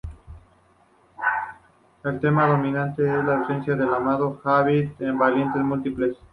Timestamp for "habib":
4.49-4.95